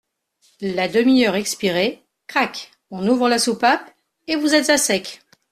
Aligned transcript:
La 0.61 0.87
demi-heure 0.87 1.35
expirée, 1.35 2.03
crac! 2.25 2.71
on 2.89 3.07
ouvre 3.07 3.29
la 3.29 3.37
soupape 3.37 3.93
et 4.25 4.35
vous 4.35 4.55
êtes 4.55 4.71
à 4.71 4.79
sec! 4.79 5.21